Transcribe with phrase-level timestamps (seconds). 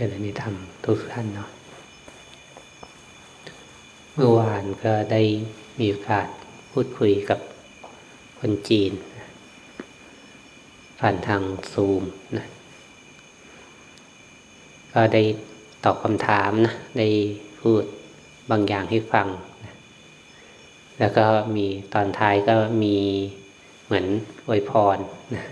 [0.00, 0.54] จริญธรรม
[0.86, 1.48] ทุกท่านเนาะ
[4.14, 5.22] เมื่อวานก็ได้
[5.78, 6.26] มีโอกาส
[6.72, 7.38] พูดคุยกับ
[8.38, 8.92] คนจีน
[11.00, 11.42] ผ่านทาง
[11.72, 12.02] ซูม
[12.36, 12.46] นะ
[14.92, 15.22] ก็ได้
[15.84, 17.08] ตอบคำถามนะได้
[17.60, 17.82] พูด
[18.50, 19.26] บางอย่างให้ฟัง
[19.64, 19.74] นะ
[20.98, 21.26] แล้วก็
[21.56, 22.96] มีตอนท้ายก็มี
[23.84, 24.06] เหมือน
[24.46, 24.98] อวยพร
[25.34, 25.44] นะ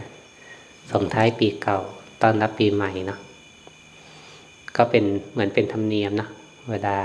[0.92, 1.78] ส่งท้ายปีเก่า
[2.22, 3.20] ตอนรับปีใหม่เนาะ
[4.76, 6.28] ก็เป็นเหมือนเป็นธรรมเนียมนะ
[6.70, 6.98] เวลา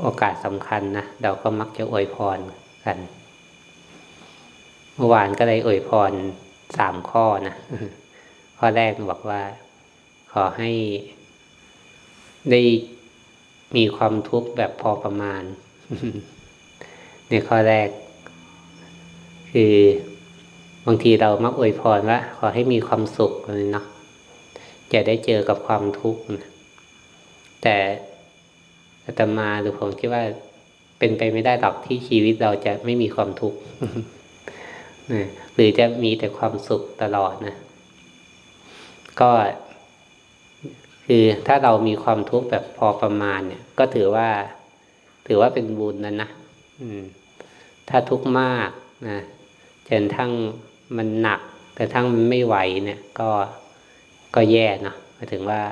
[0.00, 2.38] โอกาสสำคัญนะเราก็มักจะอวยพร
[2.84, 2.98] กัน
[4.94, 6.12] เมื่อวานก็ได้อวยพร
[6.78, 7.54] สามข้อนะ
[8.58, 9.42] ข้อแรกบอกว่า
[10.32, 10.70] ขอให้
[12.50, 12.60] ได้
[13.76, 15.42] มีความทุกข์แบบพอประมาณ
[17.28, 17.88] ในข้อแรก
[19.50, 19.74] คือ
[20.86, 23.86] บางทีเรามักอวยพรว่า ขอให้มีความสุขเลยเนาะ
[24.92, 26.22] จะได้เจอกับความทุกข์
[27.62, 27.76] แต่
[29.04, 30.22] อาตมาหรือผมคิดว่า
[30.98, 33.58] เป็นไปไม่ได้หรอกที่ชีวิตเราจะไม่มีความทุกข์
[35.54, 37.56] หรือจะมีแต่ความสุขตลอดนะ
[39.20, 39.30] ก็
[41.06, 44.28] คือถ้าเรามีความทุกข์แบบพอประมาณเนี่ย ก็ถือว่า
[45.26, 46.28] ถือว่าเป็นบุญนะนะ
[47.88, 48.70] ถ้าทุกข์มาก
[49.08, 49.18] นะ
[49.88, 50.30] จนทั้ง
[50.96, 51.40] มันหนัก
[51.74, 53.30] แต่ทั้งมันไม่ไหวเนี่ย ก็
[54.34, 55.62] ก็แย่เนาะหมายถึงว่า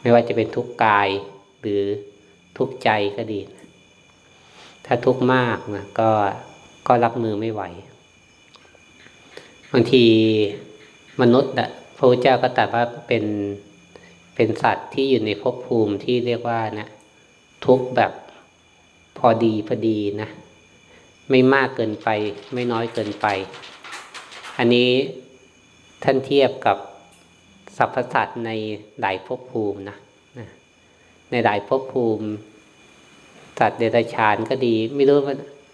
[0.00, 1.08] ไม่ว่าจะเป็นทุกข์กาย
[1.60, 1.82] หรือ
[2.58, 3.40] ทุกข์ใจก็ดี
[4.86, 6.10] ถ้าทุกข์มากนะก็
[6.86, 7.62] ก็รับมือไม่ไหว
[9.72, 10.04] บางที
[11.20, 13.24] มนุษย์อะพระพุทธเจ้าก็ตรัสว่าเป็น
[14.34, 16.88] เป็นสัตว์ที่อยู่ในภพภูมิที่เรียกว่านะ
[17.66, 18.12] ทุกแบบ
[19.18, 20.28] พอดีพอดีนะ
[21.30, 22.08] ไม่มากเกินไป
[22.54, 23.26] ไม่น้อยเกินไป
[24.58, 24.90] อันนี้
[26.02, 26.76] ท่านเทียบกับ
[27.76, 28.50] สรรพสัตว์ใน
[29.00, 29.96] หลายภพภูมินะ
[31.30, 32.26] ในหลายภพภูมิ
[33.58, 35.18] สัตว์เดรัจฉานก็ดี ไม่รู้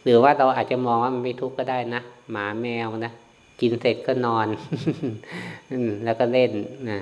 [0.05, 3.13] หรือว่าเราอาจจะมองว่ามันไม่ทุกข์ก็ได้นะหมาแมวนะ
[3.61, 4.47] กินเสร็จก็นอน
[6.05, 6.53] แล้วก็เล่น
[6.91, 6.99] นะ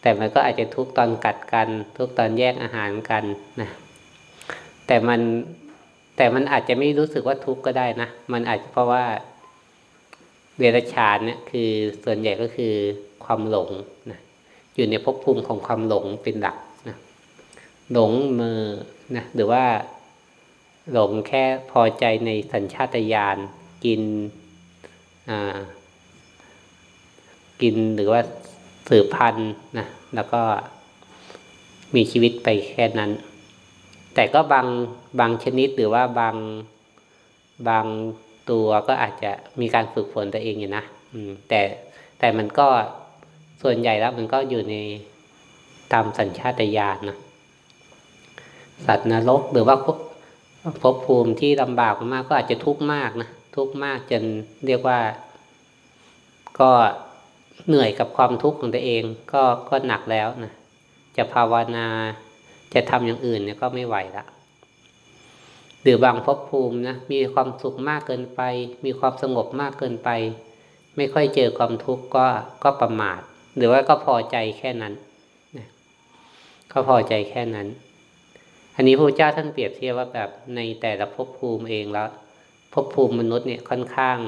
[0.00, 3.24] แต่มันก็อาจจะทุกตอนกัดกัน ทุกตอนแยกอาหารกัน
[3.60, 3.68] นะ
[4.86, 5.20] แต่มัน
[6.16, 9.04] แต่มันอาจจะไม่รู้สึกว่าทุกข์ก็ได้นะมันอาจจะเพราะว่า
[10.58, 11.70] เดรัจฉานเนี่ยคือ
[12.04, 12.74] ส่วนใหญ่ก็คือ
[13.28, 13.70] ความหลง
[14.10, 14.20] นะ
[14.74, 16.56] อยู่ในภพภูมิของความหลงเป็นหลัก
[16.88, 16.96] นะ
[17.92, 18.60] หลงมือ
[19.16, 19.64] นะหรือว่า
[20.92, 23.36] หลงแค่พอใจในสัญชาตญาณ
[23.84, 24.02] กิน
[27.60, 28.20] กินหรือว่า
[28.88, 30.42] สืบพันธุ์นะแล้วก็
[31.94, 33.10] มีชีวิตไปแค่นั้น
[34.14, 34.66] แต่ก็บาง
[35.20, 36.36] บางชนิดหรือว่าบาง
[37.68, 37.86] บาง
[38.50, 40.84] ตัวก็อาจจะมีการฝึกฝนตัวเองอยู่นะ
[41.48, 41.60] แต่
[42.18, 42.68] แต่มันก็
[43.62, 44.74] ส่วนใหญ่แล้วมันก็อยู่ใน
[45.92, 47.18] ตามสัญชาตญาณนะ
[48.86, 49.98] สัตว์นรกหรือว่าพวก
[50.82, 54.24] ภพภูมิที่ลำบากมากก็อาจจะทุกข์มากนะทุกข์มากจน
[54.66, 54.98] เรียกว่า
[56.60, 56.70] ก็
[57.66, 59.02] เหนื่อยกับความทุกข์ของตัวเอง
[59.32, 60.52] ก็ก็หนักแล้วนะ
[61.16, 61.86] จะภาวนา
[62.74, 64.24] จะทำอย่างอื่นเนี่ยก็ไม่ไหวละ
[65.82, 68.40] หรือบางภพภูมินะมีความสุขมากเกินไป
[68.84, 70.10] มีความสงบมากเกินไป
[70.96, 72.26] ไม่ค่อยเจอความทุกข์ก็
[72.64, 73.20] ก็ประมาท
[73.58, 74.94] หรือว่าก็พอใจแค่นั้น
[75.58, 75.68] นะ
[76.72, 77.66] ก็พอใจแค่นั้น
[78.76, 82.08] อันนี้พระเจ้าท่านเปรียบเทียบว่าแบบในแต่ละภพภูมิเองแล้ว
[82.72, 84.18] ภพภูมิมนุษย์เนี่ยค่อนข้าง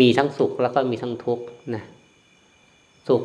[0.00, 1.44] มีทั้งสุขแล้วก็มีทั้งทุกข์
[1.74, 1.84] นะ
[3.08, 3.22] สุข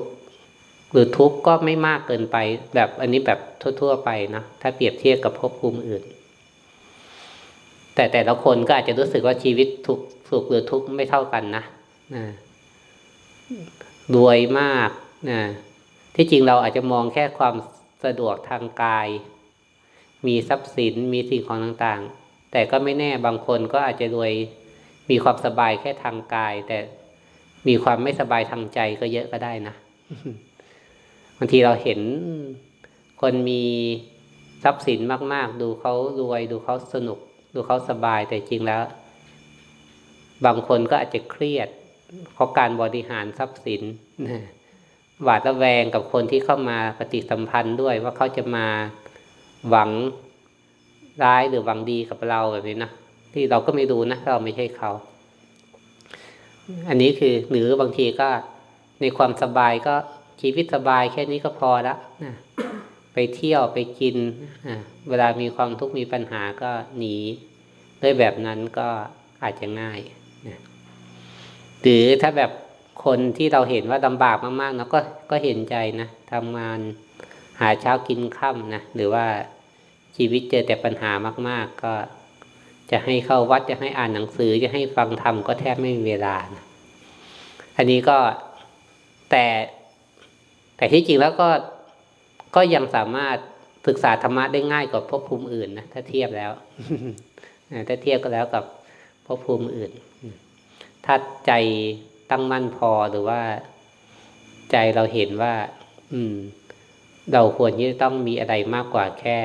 [0.92, 2.38] หรือทุกข์ก็ไม่มากเกินไป
[2.76, 3.40] แบบอันนี้แบบ
[3.82, 6.04] ทั่ว ๆ ไปนะถ้าเปรียบเทียบกับภพภูมิอื่น
[7.96, 10.00] แต่แต่ละคนก็อาจจะรู้สึกว่าชีวิตทุก
[10.30, 11.64] สุขหรือทุกข์ไม่เท่ากันนะ
[12.16, 12.24] นะ
[14.16, 14.90] รวยมาก
[15.32, 15.42] นะ
[16.16, 17.56] ที่จริงเราอาจจะมองแค่ความ
[18.06, 19.08] สะดวกทางกาย
[20.28, 24.32] มีทรัพย์สินมีสิ่งของต่างๆ แต่ก็ไม่แน่บางคนก็อาจจะรวย
[25.10, 26.78] มีความสบายแค่ทางกาย แต่
[27.68, 29.76] มีความไม่สบายทางใจก็เยอะก็ได้นะ
[31.38, 32.00] บางทีเราเห็น
[33.22, 33.64] คนมี
[34.64, 35.00] ทรัพย์สิน
[35.34, 37.20] มาก ๆ ดูเขารวย ดูเขาสนุก
[37.54, 38.82] ดูเขาสบายแต่จริงแล้ว
[40.46, 41.70] บางคนก็อาจจะเครียด
[42.34, 43.82] เพราการบริหารทรัพย์สิน
[45.24, 48.68] หวาดระแวงกับคนที่เข้ามาปฏิสัมพันธ์ด้วยว่าเขาจะมา
[49.70, 49.90] หวัง
[51.24, 52.92] ร้ายหรือหวังดีกับเราแบบนี้นะ
[53.34, 54.92] ที่เราก็ไม่รู้นะเราไม่ใช่เขา
[56.90, 58.30] อันนี้คือหรือบางทีก็
[59.02, 59.96] ในความสบายก็
[60.42, 62.34] ชีวิตสบายแค่นี้ก็พอละนะ
[63.14, 64.16] ไปเที่ยวไปกิน
[65.10, 67.16] เวลามีความทุกข์มีปัญหาก็หนี
[68.02, 68.88] ด้วยแบบนั้นก็
[69.44, 70.00] อาจจะง่าย
[71.82, 72.52] หรือถ้าแบบ
[73.06, 75.00] คนที่เราเห็นว่าลำบากมากๆเนาะก็
[75.32, 76.80] ก็เห็นใจนะทำงาน
[77.60, 79.26] หาเช้ากินค่ำนะหรือว่า
[80.16, 81.12] ชีวิตเจอแต่ปัญหา
[81.50, 81.94] มาก ๆ ก็
[82.92, 86.64] จะให้เข้าวัดจะให้อ่านหนังสือจะให้ฟังธรรมก็แทบไม่มีเวลานะ
[87.78, 88.18] อันนี้ก็
[89.32, 89.46] แต่
[90.78, 91.50] แต่ที่จริงแล้วก็
[92.56, 93.38] ก็ยังสามารถ
[93.88, 96.52] ศึกษาธรรมะได้ง่ายกว่าภพภูมิอื่นนะถ้าเทียบแล้ว
[97.88, 98.64] ถ้าเทียบก็แล้วกับ
[99.26, 99.92] ภพภูมิอื่น
[101.10, 101.18] ถ้า
[101.48, 101.54] ใจ
[102.32, 103.42] ตั้งมั่นพอหรือว่า
[104.72, 105.54] ใจเราเห็นว่า
[106.14, 106.36] อืม
[107.34, 109.40] เราควรที่จะต้องมีอะไรมากกว่าแค่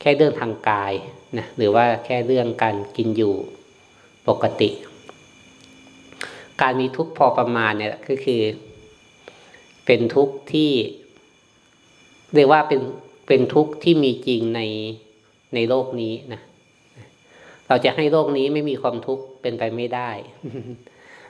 [0.00, 0.92] แค่เรื่องทางกาย
[1.38, 3.34] นะหรือว่าแค่เรื่องการกินอยู่
[4.28, 4.70] ปกติ
[6.60, 8.42] การมีทุกข์พอประมาณเนี่ยก็คือ
[9.86, 10.70] เป็นทุกข์ที่
[12.34, 12.80] เรียกว่าเป็น
[13.26, 14.60] เป็นทุกข์ที่มีจริงใน
[15.54, 16.40] ในโลกนี้นะ
[17.68, 20.10] เราจะให้โลกนี้ไม่มีความทุกข์ เป็นไปไม่ได้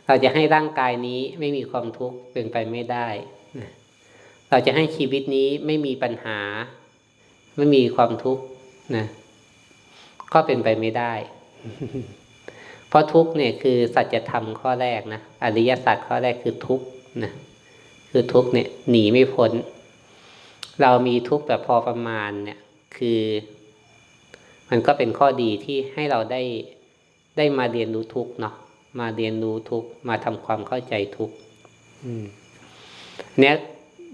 [0.07, 3.09] เราจะให้ร่างกายนี้ไม่มีความทุกข์เป็นไปไม่ได้
[4.51, 6.41] เราจะให้ชีวิตนี้ไม่มีปัญหา
[7.57, 8.43] ไม่มีความทุกข์
[8.97, 9.07] นะ
[10.33, 11.13] ก็เป็นไปไม่ได้
[12.89, 16.87] เพราะทุกข์เนี่ยคือสัจธรรมข้อแรกนะอริยสัจข้อแรกคือทุกข์
[17.25, 17.33] นะ
[18.11, 19.53] คือทุกข์เนี่ยหนีไม่พ้น
[20.83, 22.59] เรามีทุกข์แบบพอประมาณเนี่ย
[22.97, 23.21] คือ
[24.69, 26.43] มันก็เป็นข้อดีที่ให้เราได้
[27.39, 28.55] ได้มาเรียนรู้ทุกเนาะ
[29.01, 31.31] มาเรียนรู้ทุกมาทำความเข้าใจทุก
[33.41, 33.55] เนี้ย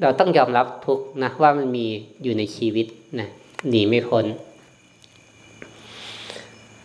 [0.03, 1.87] เราต้องยอมรับทุกนะว่ามันมี
[2.23, 2.87] อยู่ในชีวิต
[3.21, 3.29] นะ
[3.69, 4.25] หนีไม่พ้น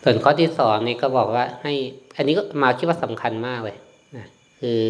[0.02, 1.72] ส่วนข้อที่สองนี่ก็บอกว่าให้
[2.16, 3.76] อันนี้ก็มาคิดว่าสำคัญมากเลย
[4.16, 4.26] นะ
[4.60, 4.82] คือ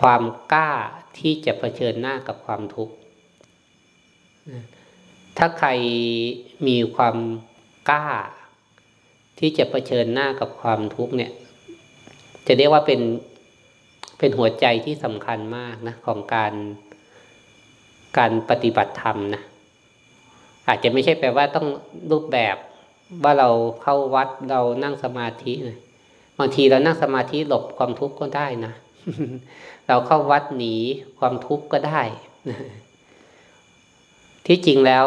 [0.00, 0.22] ความ
[0.52, 0.70] กล้า
[1.18, 2.94] ที่จะเผชิญหน้ากับความทุกข์
[5.38, 5.70] ถ้าใคร
[6.66, 7.16] มีความ
[7.90, 8.06] กล้า
[9.40, 11.30] ที่จะเผชิญหน้ากับความทุกข์เนี่ย
[12.46, 13.00] จะเรียกว่าเป็น
[14.18, 16.52] เป็นหัวใจที่สำคัญมากนะของการ
[18.18, 19.42] การปฏิบัติธรรมนะ
[20.68, 21.66] อาจจะไม่ใช่แปลว่าต้อง
[22.10, 22.56] รูปแบบ
[23.22, 23.48] ว่าเรา
[23.82, 25.78] เข้าวัดเรานั่งสมาธินะ
[26.38, 28.72] บางทีเรานั่งสมาธิหลบความทุกข์ก็ได้นะ
[29.88, 30.74] เราเข้าวัดหนี
[31.18, 32.02] ความทุกข์ก็ได้
[34.46, 35.06] ที่จริงแล้ว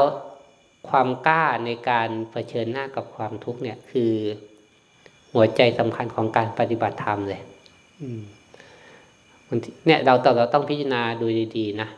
[0.90, 4.12] ความกล้าในการเผชิญหน้ากับความทุกข์เนี่ย คือ
[5.34, 7.42] หัวใจสำคัญของการปฏิบัติธรรมเลย
[9.86, 11.26] เนี่ยเราต่อเราต้องพิจารณาดู
[11.58, 11.90] ดีๆนะ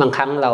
[0.00, 0.52] บางครั้งเรา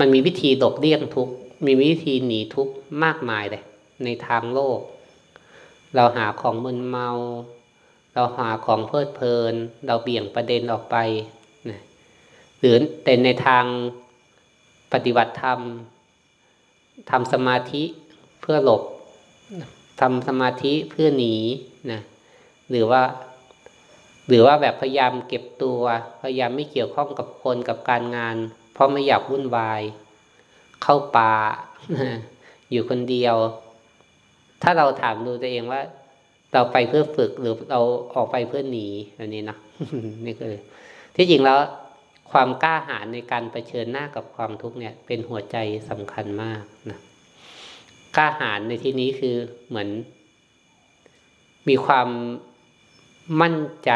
[0.00, 1.28] มันมีวิธีหลบเลี่ยงทุก
[1.66, 2.68] มีวิธีหนีทุก
[3.04, 3.62] มากมายเลย
[4.04, 4.78] ในทางโลก
[5.94, 7.10] เราหาของมึนเมา
[8.14, 9.54] เราหาของเพลิดเพลิน
[9.86, 10.96] เราเบี่ยงประเด็นออกไป
[11.70, 11.80] นะ
[12.58, 13.64] หรือแต่ในทาง
[14.92, 15.60] ปฏิบัติธรรม
[17.10, 17.82] ทำสมาธิ
[18.40, 18.82] เพื่อหลบ
[20.00, 21.34] ทำสมาธิเพื่อหนี
[21.90, 22.00] นะ
[22.70, 23.02] หรือว่า
[24.28, 25.80] หรือว่าแบบพยายามเก็บตัว
[26.22, 28.36] พยายามไม่เกี่ยวข้องกับคนกับการงาน
[28.72, 29.82] เพราะไม่อยากวุ่นวาย
[30.82, 31.34] เข้าป่า
[32.70, 33.36] อยู่คนเดียว
[34.62, 35.80] ถ้าเราถามดูตัวเองว่า
[36.52, 37.80] เราไปเพื่อฝึกหรือเรา
[38.14, 38.86] ออกไปเพื่อหนี
[39.18, 39.56] อันนี้นะ
[40.26, 40.54] นี่คือ
[41.16, 41.58] ที่จริงแล้ว
[42.30, 45.56] ความกล้าหาญในการรเผชิญหน้ากับความทุกข์เนี่ย เป็นหัวใจ
[45.90, 46.98] สำคัญมากนะ
[48.16, 49.36] กล้าหาญในที่นี้คือ
[49.68, 49.88] เหมือน
[51.68, 52.08] มีความ
[53.42, 53.92] มั่นใจ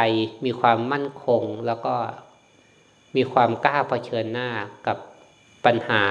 [0.46, 1.94] มีความมั่นคง แล้วก็
[3.16, 4.48] มีความกล้าเผชิญหน้า
[4.86, 4.98] กับ
[5.64, 6.04] ปัญหา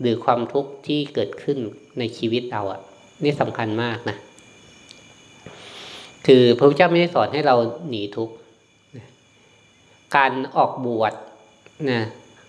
[0.00, 1.58] หรือความทุกข์ที่เกิดขึ้น
[1.98, 2.80] ในชีวิตเราอะ
[3.24, 4.16] นี่สำคัญมากนะ
[6.26, 7.56] คือพระพุทธเจ้าไม่ได้สอนให้เรา
[7.88, 8.34] หนีทุกข์
[10.16, 11.12] การออกบวช
[11.90, 12.02] นะ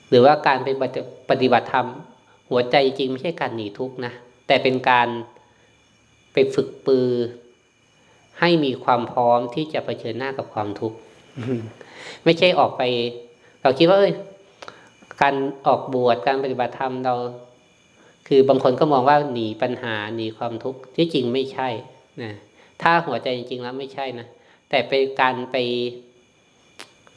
[0.10, 0.76] หรือว่าการเป็น
[1.30, 1.88] ปฏิบัติธรรม
[2.50, 4.14] หัวใจจริงไม่ใช่การหนีทุกข์นะ
[4.48, 5.08] แต่เป็นการ
[6.34, 7.08] ไปฝึกปือ
[8.40, 10.98] ให้มีความพร้อมที่จะะเผชิญหน้ากับความทุกข์
[12.24, 12.82] ไม่ใช่ออกไป
[13.62, 14.14] เราคิดว่าเอ้ย
[15.22, 15.36] การ
[15.68, 17.16] ออกบวชการปฏิบัติธรรมเรา
[18.28, 21.70] คือบางคนก็มองว่าหนีปัญหาหนีความทุกข์ที่จริงไม่ใช่
[22.24, 22.34] นะ
[22.82, 24.28] ถ้าหัวใจจริงๆแล้วไม่ใช่นะ
[24.70, 25.56] แต่เป็นการไป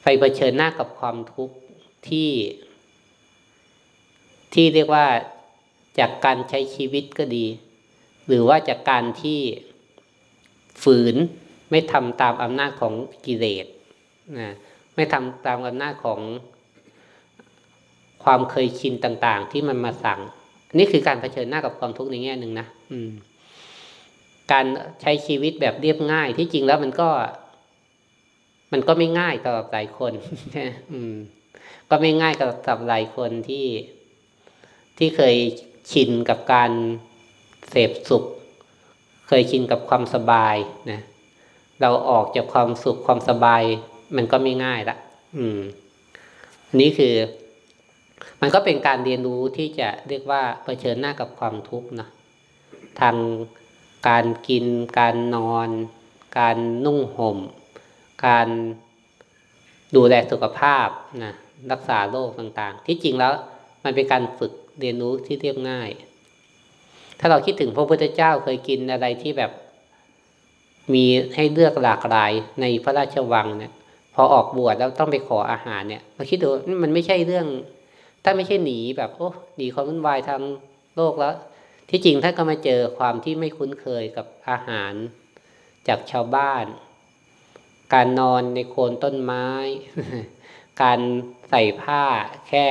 [0.03, 1.55] ไปเผชิญหน้ากับความทุกข์
[2.09, 2.31] ที่
[4.55, 5.07] ที่เรียกว่า
[5.99, 7.47] จากการใช้ชีวิตก็ดี
[8.27, 9.41] หรือว่าจากการที่
[10.83, 11.17] ฝืน
[11.71, 12.95] ไม่ทำตามอำนาจของ
[13.27, 13.67] กิเลส
[14.39, 14.51] นะ
[14.95, 16.21] ไม่ทำตามอำนาจของ
[18.25, 20.21] ความเคยชินต่างๆ ที่มันมาสั่ง
[20.79, 22.67] นี่คือการเผชิญหน้ากับความทุกข์ในแง่หนึ่งนะ
[24.53, 24.67] การ
[25.01, 27.09] ใช้ชีวิตแบบเรียบง่ายที่จริงแล้วมันก็
[28.73, 30.13] มันก็ไม่ง่ายสำหรับหลายคน
[30.93, 31.15] อืม
[31.91, 33.67] ก็ไม่ง่ายกับสำหรับหลายคนที่
[34.99, 35.37] ที่เคย
[35.93, 36.71] ชินกับการ
[37.71, 38.25] เสพสุข
[39.29, 40.57] เคยชินกับความสบาย
[40.91, 41.01] นะ
[41.81, 43.63] เราออกจากความสุขความสบาย
[44.17, 44.97] มันก็ไม่ง่ายละ
[45.39, 45.61] อืม
[46.69, 47.15] อันนี้คือ
[48.41, 52.09] มันก็เป็นการเรียนรู้ที่จะเรียกว่าเผชิญหน้ากับความทุกข์นะ
[53.01, 53.17] ทาง
[54.09, 54.67] การกิน
[54.99, 55.69] การนอน
[56.39, 57.39] การนุ่งห่ม
[58.27, 58.49] การ
[59.97, 60.89] ดูแลสุขภาพ
[61.25, 61.35] นะ
[61.73, 63.33] รักษาโรคต่างๆ ที่จริงแล้ว
[63.85, 65.91] มันเป็นการฝึกเรียนรู้ที่เรียบง่าย
[67.21, 69.53] ถ้าเราคิดถึงพระพุทธเจ้าเคยกินอะไรที่แบบ
[70.95, 73.73] มีให้เลือกหลากหลายในพระราชวังเนี่ย
[74.15, 76.49] พอออกบวชแล้วต้องไปขออาหารเนี่ยมาคิดดู
[76.83, 77.47] มันไม่ใช่เรื่อง
[78.25, 80.43] ถ้าไม่ใช่หนีแบบโอ้หนีความวุ่นวายทาง
[80.97, 81.35] โลกแล้ว
[81.91, 84.93] ที่จริงท่านก็มาเจอความที่ไม่คุ้นเคยกับอาหาร
[85.89, 86.65] จากชาวบ้าน
[87.95, 89.47] การนอนในโคนต้นไม้
[90.83, 91.01] การ
[91.51, 92.03] ใส่ผ้า
[92.49, 92.67] แค่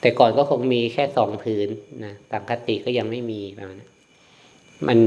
[0.00, 1.68] แต่ก่อนก็คงมีแค่สองผืน
[2.04, 3.82] นะต่างคติก็ยังไม่มีแบบนั้น
[4.86, 4.98] มัน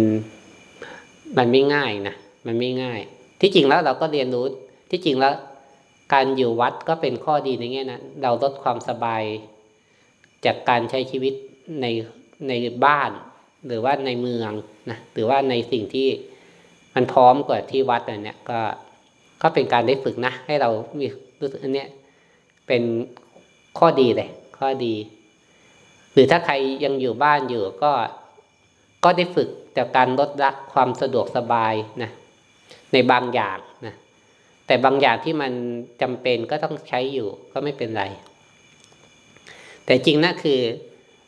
[1.38, 2.16] มันไม่ง่ายนะ
[2.48, 3.00] มันไม่ง่าย
[3.42, 4.46] ที่จริงแล้วเราก็เรียนรู้
[4.92, 5.34] ที่จริงแล้ว
[6.14, 9.24] การอยู่วัดก็เป็นข้อดีในแง่นะเราลดความสบาย
[10.46, 11.34] จากการใช้ชีวิต
[11.82, 11.86] ใน
[12.48, 12.54] ใน
[12.86, 13.12] บ้าน
[13.68, 14.52] หรือว่าในเมือง
[14.90, 16.08] นะหรือว่าในสิ่งที่
[16.98, 18.60] มันพร้อมกว่าที่วัดอะไรเนี่ยก็
[19.42, 21.06] ก็เป็นการได้ฝึกนะ ให้เรามี
[21.42, 21.90] รู้สึกอันเนี้ย
[22.68, 22.84] เป็น
[23.80, 24.96] ข้อดีเลย ข้อดี
[26.14, 27.92] หรือถ้าใครยังอยู่บ้านอยู่ก็
[29.04, 32.12] ก็ได้ฝึกจากการลดละความสะดวกสบายนะ
[32.94, 33.96] ในบางอย่างนะ
[34.68, 35.52] แต่บางอย่างที่มัน
[36.02, 38.04] จำเป็นก็ต้องใช้อยู่ก็ไม่เป็นไร
[39.86, 40.60] แต่จริงนะคือ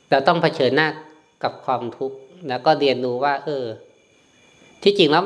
[0.10, 0.88] เราต้องเผชิญหน้า
[1.44, 2.18] กับความทุกข์
[2.50, 3.66] แล้วก็เรียนรู้ว่า เออ
[4.84, 5.26] ที่จริงแล้ว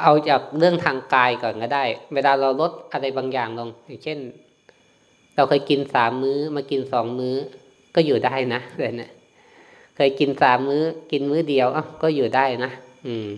[0.00, 1.84] เอาจากเรื่องทางกายก่อนก็ได้
[2.14, 4.18] เวลาเราลดอะไรบางอย่างลง อย่างเช่น
[5.36, 7.34] เราเคยกินสามมื้อมากินสองมื้อ
[7.94, 9.10] ก็อยู่ได้นะเลยนะ
[9.96, 12.70] เคยกินสามมื้อ กินมื้อเดียวอะก็อยู่ได้นะ
[13.06, 13.28] อืม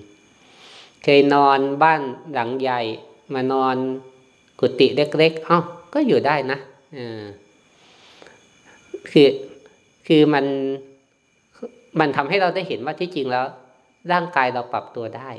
[1.02, 2.00] เคยนอนบ้าน
[2.32, 2.80] หลังใหญ่
[3.34, 3.76] มานอน
[4.60, 5.58] กุฏิเล็กๆอ้า
[5.94, 6.58] ก็อยู่ได้นะ
[6.96, 7.22] อ่า
[9.10, 9.28] คือ
[10.06, 10.46] คือมัน
[12.00, 13.44] มันทำให้เราได้เห็นว่าที่จริงแล้ว
[14.12, 15.30] ร่างกายเราปรับตัวได้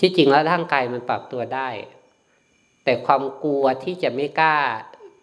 [0.00, 1.68] ที่จริงแล้วร่างกายมันปรับตัวได้
[2.84, 4.56] แต่ความกลัวที่จะไม่กล้า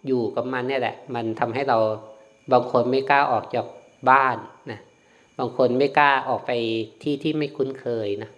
[0.07, 1.77] อยู่กับมันเนี่ยแหละ มันทำให้เรา
[2.51, 3.65] บางคนไม่กล้าออกจาก
[4.09, 4.37] บ้าน
[4.71, 4.79] นะ
[5.39, 6.51] บางคนไม่กล้าออกไป
[7.01, 8.29] ที่ที่ไม่คุ้นเคยนะ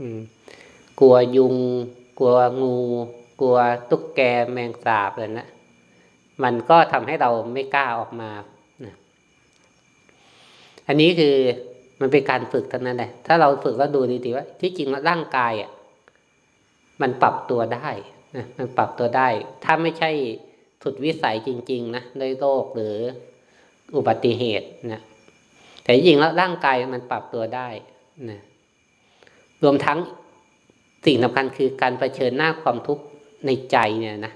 [0.00, 0.20] อืม
[1.00, 1.56] กลัวยุง
[2.18, 2.76] กลัวงู
[3.40, 3.56] กลัว
[3.90, 4.20] ตุ๊กแก
[4.52, 5.48] แมงสาบอะไรนะ
[6.42, 8.30] มันก็ทำให้เราไม่กล้าออกมา
[8.86, 8.94] นะ
[10.88, 11.36] อันนี้คือ
[12.00, 15.70] มันเป็นการฝึกเท่านั้นแหละ ถ้าเราฝึกแล้วดูดีๆว่า ที่จริงแล้วร่างกายอะ
[17.02, 17.88] มันปรับตัวได้
[18.36, 19.28] นะมันปรับตัวได้
[19.64, 20.10] ถ้าไม่ใช่
[20.82, 22.96] สุดวิสัยจริง ๆ นะด้วยโรคหรือ
[23.96, 25.00] อุบัติเหตุนะ
[25.82, 27.68] แต่จริงแล้วร่างกายมันปรับตัวได้
[28.30, 28.40] นะ
[29.62, 29.98] รวมทั้ง
[31.06, 33.04] สิ่งสำคัญคือการรเผชิญหน้าความทุกข์
[33.46, 34.32] ในใจเนี่ยนะ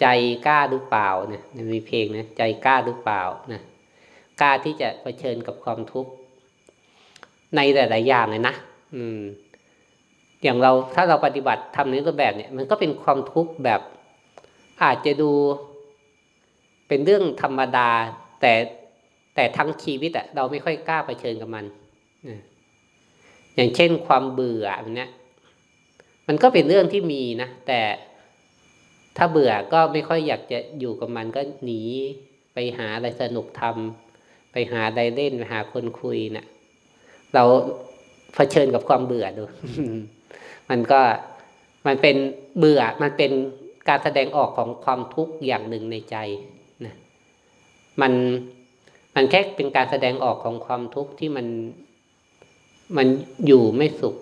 [0.00, 0.06] ใจ
[0.46, 1.42] กล้าหรือเปล่าเนี่ย
[1.72, 3.60] มีเพลงนะใจกล้าหรือเปล่านะ
[4.40, 6.10] กล้าที่จะเผชิญกับความทุกข์
[7.56, 8.54] ในหลายๆอย่างเลยนะ
[8.94, 9.20] อืม
[10.42, 13.80] อย่างเราถ้าเราปฏิบัติทำในรูปแบบเนี่ย มันก็เป็นความทุกข์แบบ
[14.82, 15.30] อาจจะดู
[16.88, 17.88] เป็นเรื่องธรรมดา
[18.40, 18.52] แต่
[19.34, 21.64] แต่ทั้งชีวิตอะเราไม่ค่อยกล้าเผชิญกับมัน
[23.54, 25.10] อย่างเช่นความเบื่อเนี้ย
[26.28, 27.80] มันก็เป็นเรื่องที่มีนะแต่
[29.16, 31.82] ถ้าเบื่อก็ไม่ค่อยอยากจะอยู่กับมันก็หนี
[32.54, 34.03] ไปหาอะไรสนุกทำ
[34.54, 36.46] ไปหาอะไรเล่นไปหาคนคุยนะ่ะ
[37.34, 37.42] เรา
[38.34, 39.44] เผชิญกับความเบื่อดู
[40.70, 41.00] มันก็
[41.86, 42.16] มันเป็น
[42.58, 43.32] เบื่อมันเป็น
[43.88, 46.16] การแสดงออกของความทุกข์อย่างหนึ่งในใจ
[46.84, 46.94] นะ
[48.00, 48.12] มัน
[49.14, 51.46] มันแค่เป็นการแสดงออกของความทุกข์ที่มัน
[52.96, 53.06] มัน
[53.46, 54.16] อยู่ไม่สุข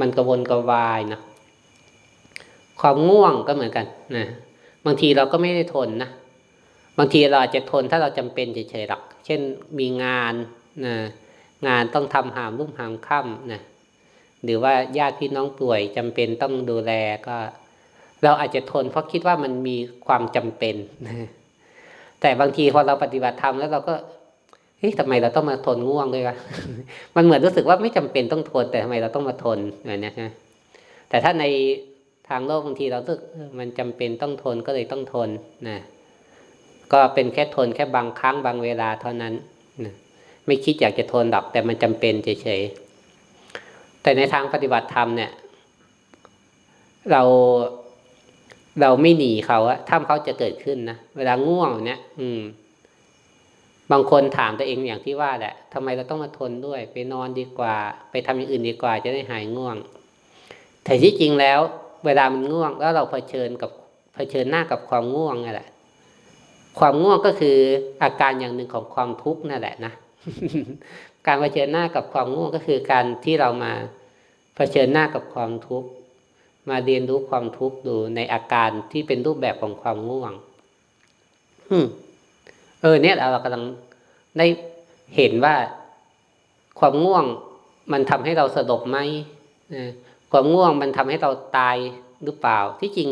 [0.00, 1.20] มันกระวนกระวายนะ
[2.80, 4.26] ความง่วงก็เหมือนกันนะ
[4.84, 6.10] บางทีเราก็ไม่ได้ทนนะ
[6.98, 9.40] บางทีเราอาจจะทนถ้าเราจำเป็นเฉยๆหรอก เช่น
[9.78, 10.34] มีงาน
[10.86, 10.94] นะ
[11.68, 13.60] งานต้องทำหามรุ่มหามค่ำนะ
[14.44, 16.92] หรือว่าญาติพี่น้องป่วยจำเป็นต้องดูแล
[17.26, 17.36] ก็
[18.24, 21.28] เราอาจจะทนเพราะคิดว่ามันมีความจำเป็นนะ
[22.20, 23.94] แต่บางทีพอเราปฏิบัติธรรมแล้วเราก็
[24.78, 26.36] เฮ้ยทำไมเราต้องมาทนง่วงด้วยวะ
[27.16, 30.30] มันเหมือนรู้สึกว่าไม่จำเป็นต้องทน แต่ทำไมเราต้องมาทนอะไรเนี้ยนะ
[31.08, 31.44] แต่ถ้าใน
[32.28, 33.20] ทางโลกบางทีเราสึก
[33.58, 35.28] มันจำเป็นต้องทนก็เลยต้องทน
[35.68, 35.78] นะ
[36.92, 39.34] ก็เป็นแค่ทนแค่บางครั้งบางเวลาเท่านั้น
[39.84, 39.94] นะ
[40.46, 45.30] ไม่คิดอยากจะทนหรอกแต่มันจำเป็นเฉยๆแต่ในทางปฏิบัติธรรมเนี่ย
[47.10, 47.22] เรา
[48.80, 52.40] เราไม่หนีเขาอะถ้าเขาจะเกิดขึ้นนะเวลาง่วงเนี่ย อืม
[53.92, 57.74] บางคนถามตัวเองอย่างที่ว่าแหละทำไมเราต้องมาทนด้วย ไปนอนดีกว่า
[58.10, 59.76] ไปทำอย่างอื่นดีกว่า จะได้หายง่วง
[60.84, 61.58] แต่ที่จริงแล้ว
[62.06, 63.70] เวลามันง่วง แล้วเราเผชิญกับ
[64.14, 65.68] เผชิญหน้ากับความง่วงนั่แหละ
[66.78, 67.56] ความง่วงก็คือ
[68.02, 69.92] อาการอย่างหนึ่งของความทุกข์นั่นแหละนะ
[71.26, 73.72] การเผชิญหน้ากับความง่วงก็คือการที่เรามา
[74.56, 75.88] เผชิญหน้ากับความทุกข์
[76.68, 80.32] มาเรียนรู้ความทุกข์ดูในอาการที่เป็นรูปแบบของความง่วง
[82.80, 83.64] เออ เนี่ยเรากำลัง
[84.38, 84.46] ได้
[85.16, 85.54] เห็นว่า
[86.80, 87.24] ความง่วง
[87.92, 88.98] มันทำให้เราสลบไหม
[90.32, 91.76] ความง่วงมันทำให้เราตาย
[92.24, 93.10] หรือเปล่า ที่จริง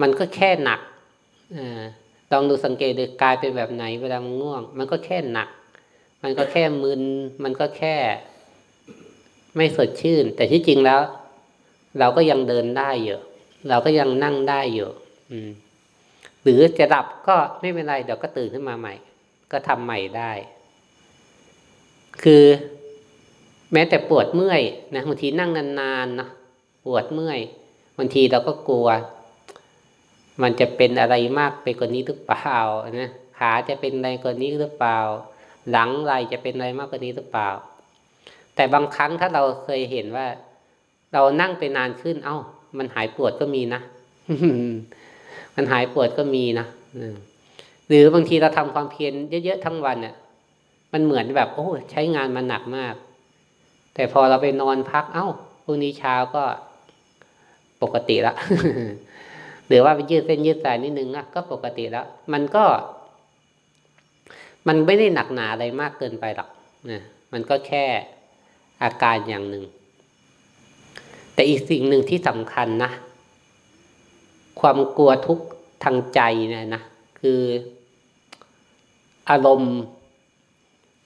[0.00, 0.80] มันก็แค่หนัก
[1.56, 1.58] อ
[2.34, 5.48] ลองดูสังเกตดูกายเป็นแบบไหน เวลามันง่วง มันก็แค่หนัก
[6.22, 7.02] มันก็แค่มึน
[7.42, 7.96] มันก็แค่
[9.56, 11.00] ไม่สดชื่น แต่ที่จริงแล้ว
[11.98, 13.18] เราก็ยังเดินได้อยู่
[13.68, 14.88] เราก็ยังนั่งได้อยู่
[15.30, 15.50] อืม
[16.42, 18.94] หรือจะดับก็ไม่เป็นไรเดี๋ยวก็ตื่นขึ้นมาใหม่
[19.52, 20.32] ก็ทำใหม่ได้
[22.22, 22.44] คือ
[23.72, 24.62] แม้แต่ปวดเมื่อย
[24.94, 25.50] นะบางทีนั่ง
[25.80, 26.28] นานๆนะ
[26.84, 27.40] ปวดเมื่อย
[27.98, 28.88] บางทีเราก็กลัว
[30.42, 32.58] มันจะเป็นอะไรมากไปกว่านี้หรือเปล่า
[33.00, 34.98] นะขาจะเป็นอะไรกว่านี้หรือเปล่า
[35.70, 37.48] หลังไหลจะเป็นอะไรมากกว่านี้หรือเปล่า
[38.54, 40.26] แต่บางครั้งถ้าเราเคยเห็นว่า
[41.12, 42.38] เรานั่งไปนานขึ้น เอา้า
[42.78, 43.80] มันหายปวดก็มีนะ
[45.56, 46.66] มันหายปวดก็มีนะ
[47.88, 49.12] หรือบางทีเราทำความเพียร
[49.44, 50.14] เยอะๆทั้งวันเนี่ย
[50.92, 52.94] มันเหมือนแบบ โอ้ใช้งานมันหนักมาก
[53.94, 55.26] แต่พอเราไปนอนพัก เอา้า
[55.64, 56.42] พรุ่งนี้เช้าก็
[57.82, 58.34] ปกติละ
[59.68, 62.64] หรือว่าไปยืดเส้นยืดสายนิดนึงนะก็ปกติแล้ว มันก็
[64.68, 66.48] มันไม่ได้หนักหนาอะไรมากเกินไปหรอก
[66.90, 67.02] นะ
[67.32, 67.84] มันก็แค่
[68.82, 69.64] อาการอย่างหนึ่ง
[71.34, 72.90] แต่อีกสิ่งหนึ่งที่สำคัญนะ
[74.60, 75.46] ความกลัวทุกข์
[75.84, 76.82] ทางใจเนี่ยนะ
[77.20, 77.40] คือ
[79.30, 79.76] อารมณ์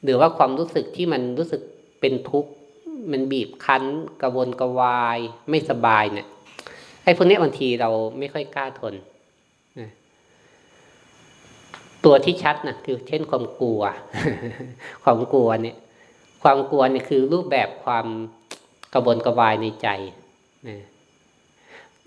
[0.03, 1.62] หรือว่าความรู้สึกที่มันรู้สึก
[2.00, 2.50] เป็นทุกข์
[3.11, 3.85] มันบีบคั้น
[4.21, 5.19] กระวนกระวาย
[5.50, 6.27] ไม่สบายเนี่ย
[7.11, 8.94] อ้พวกนี้บางทีเราไม่ค่อยกล้าทน
[12.05, 13.81] ตัวที่ชัดนะคือเช่นความกลัว
[15.05, 15.77] ความกลัวเนี่ย
[16.42, 18.07] ความกลัวเนี่ยคือรูปแบบความ
[18.94, 19.88] กระวนกระวายในใจ
[20.68, 20.79] นะ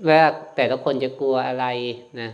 [0.07, 0.21] ว่า
[0.55, 1.65] แต่ละคนจะกลัวอะไร
[2.21, 2.29] นะ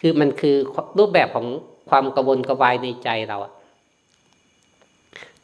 [0.00, 0.56] คือมันคือ
[0.98, 1.46] รูปแบบของ
[1.90, 3.52] ความกระวนกระวายในใจเราอะ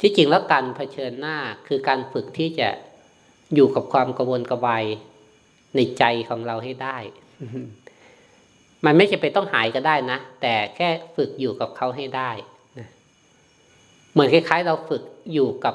[0.00, 1.36] ที่จริงแล้วการเผชิญหน้า
[1.66, 2.68] คือการฝึกที่จะ
[3.54, 4.84] อยู่กับความกระวนกระวาย
[5.76, 6.96] ในใจของเราให้ได้
[8.84, 12.30] มันไม่จำเป็นต้องหายก็ได้นะ แต่แค่ฝึกอยู่กับเขาให้ได้
[12.78, 12.88] นะ
[14.12, 15.02] เหมือนคล้าย ๆ เราฝึก
[15.32, 15.74] อยู่กับ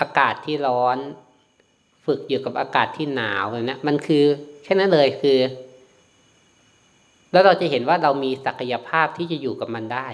[0.00, 0.98] อากาศที่ร้อน
[2.06, 4.24] ฝึกอยู่กับอากาศที่หนาวแบบนี้มันคือ
[4.64, 5.38] แค่นั้นเลยคือ
[7.32, 10.08] แล้วเราจะเห็นว่าเรามีศักยภาพที่จะอยู่กับมันได้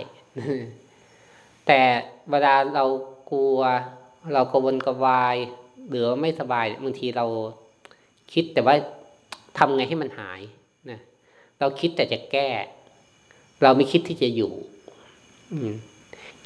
[1.67, 1.81] แต่
[2.31, 2.85] เวลาเรา
[3.31, 3.59] กลัว
[4.35, 5.37] เรากระวนกระวาย
[5.89, 7.27] หรือไม่สบายบางทีเรา
[8.33, 8.75] คิดแต่ว่า
[9.59, 10.41] ทำไงให้มันหาย
[10.91, 11.01] นะ
[11.59, 12.49] เราคิดแต่จะแก้
[13.63, 14.53] เราไม่คิดที่จะอยู่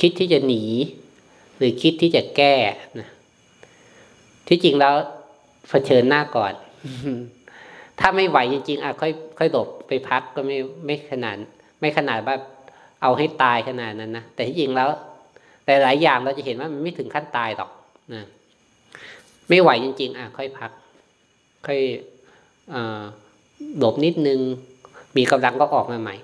[0.00, 0.64] คิดที่จะหนี
[1.56, 2.54] หรือคิดที่จะแก้
[3.00, 3.08] นะ
[4.48, 4.94] ที่จริงแล้ว
[5.68, 6.52] เผชิญหน้าก่อน
[8.00, 11.36] ถ้าไม่ไหวจริงๆอะค่อยค่อยหลบไปพักก็ไม่ไม่ขนาด
[11.80, 12.36] ไม่ขนาดว่า
[13.02, 14.88] เอาให้ตายขนาดนั้นนะแต่ที่จริงแล้ว
[15.64, 17.70] แต่หลายอย่างเราจะเห็นว่ามันไม่ถึงขั้นตายหรอก
[18.14, 18.24] นะ
[19.48, 20.70] ไม่ไหวจริง ๆ อะ ค่อยพัก
[21.66, 21.80] ค่อย
[23.78, 24.40] หลบนิดนึง
[25.16, 26.16] มีกำลังก็ออกมาใหม่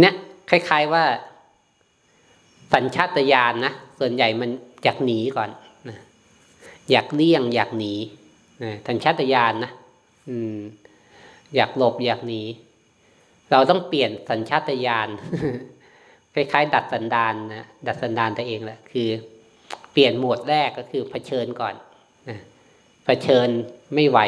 [0.00, 0.14] เนี้ย
[0.50, 1.04] คล้าย ๆว่า
[2.74, 4.50] สัญชาตญาณนนะส่วนใหญ่มัน
[4.84, 5.50] อยากหนีก่อน
[5.88, 5.98] นะ
[6.90, 7.94] อยากเลี่ยง อยากหนี
[8.62, 9.72] นะสัญชาตญาณนนะ
[10.28, 10.58] อืม
[11.56, 12.42] อยากหลบอยากหนี
[13.50, 15.08] เราต้องเปลี่ยนสัญชาตญาณ
[16.34, 19.08] คล้ายๆ ดัดสันดานนะดัดสันดานตัวเองแหละคือ
[19.92, 21.74] เปลี่ยนโหมดแรกก็คือเผชิญก่อน
[22.28, 22.38] นะ
[23.04, 23.48] เผชิญ
[23.94, 24.18] ไม่ไหว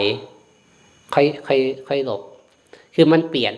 [1.14, 2.22] ค่อยค่อยค่อยหลบ
[2.94, 3.54] คือมันเปลี่ยน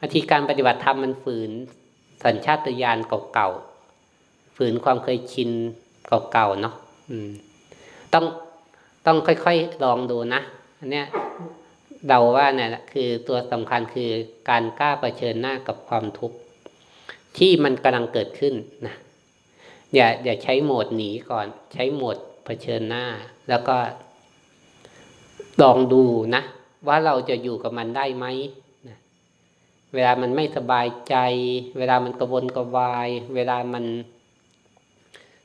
[0.00, 1.50] อาทีการปฏิบัติธรรมมันฝืน
[2.24, 2.98] สัญชาตญาณ
[3.34, 5.50] เก่าๆฝืนความเคยชิน
[6.32, 6.74] เก่าๆเนาะ
[8.12, 8.24] ต้อง
[9.06, 10.40] ต้องค่อยๆลองดูนะ
[10.78, 11.06] อันเนี้ย
[12.08, 14.10] เดาว่าเนี่ยคือตัวสำคัญคือ
[14.50, 16.36] การกล้าเผชิญหน้ากับความทุกข์
[17.38, 18.54] ที่มันกำลังเกิดขึ้น
[18.86, 18.94] นะ
[19.94, 23.04] อย่าอย่าใช้โหมดหนีก่อน ใช้โหมดเผชิญหน้า
[23.48, 23.76] แล้วก็
[25.62, 26.02] ลองดู
[26.34, 26.42] นะ
[26.88, 28.26] ว่าเราจะอยู่กับมันได้ไหม
[28.88, 28.96] นะ
[29.94, 31.14] เวลามันไม่สบายใจ
[31.78, 33.84] เวลามันกระวนกระวาย เวลามัน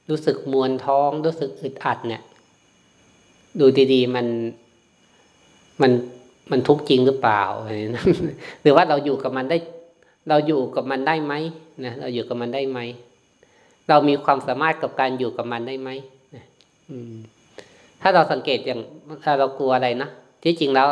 [0.09, 2.21] รู้สึกมวนท้อง รู้สึกอึดอัดเนี่ย
[3.59, 4.27] ดูดีๆมัน
[5.81, 5.91] มัน
[6.51, 7.43] มันทุกข์จริงหรือเปล่า
[8.61, 9.57] หรือว่าเราอยู่กับมันได้
[10.29, 11.33] เราอยู่กับมันได้ไหม
[11.85, 12.79] นะเราอยู่กับมันได้ไหม
[13.89, 15.89] เรามีความสามารถกับการอยู่กับมันได้ไหม
[16.35, 16.43] นะ
[18.01, 18.79] ถ้าเราสังเกตอย่าง
[19.23, 20.09] ถ้าเรากลัวอะไรนะ
[20.43, 20.87] ที่จริงแล้ว